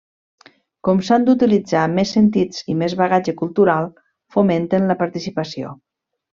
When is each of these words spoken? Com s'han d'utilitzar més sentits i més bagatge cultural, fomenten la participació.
Com 0.87 1.03
s'han 1.09 1.27
d'utilitzar 1.27 1.83
més 1.97 2.15
sentits 2.17 2.65
i 2.75 2.79
més 2.81 2.97
bagatge 3.03 3.37
cultural, 3.43 3.93
fomenten 4.39 4.93
la 4.93 5.01
participació. 5.07 5.79